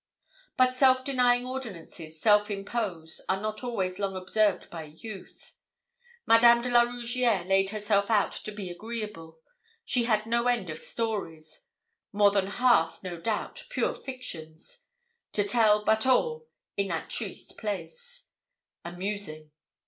[0.57, 5.53] But self denying ordinances self imposed are not always long observed by youth.
[6.25, 9.37] Madame de la Rougierre laid herself out to be agreeable;
[9.85, 11.65] she had no end of stories
[12.11, 14.87] more than half, no doubt, pure fictions
[15.33, 18.25] to tell, but all, in that triste place,
[18.83, 19.51] amusing.